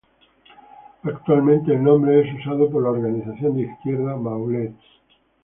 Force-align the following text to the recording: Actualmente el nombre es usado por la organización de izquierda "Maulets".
Actualmente 1.03 1.73
el 1.75 1.83
nombre 1.83 2.21
es 2.27 2.39
usado 2.39 2.67
por 2.71 2.81
la 2.81 2.89
organización 2.89 3.55
de 3.55 3.71
izquierda 3.71 4.17
"Maulets". 4.17 4.83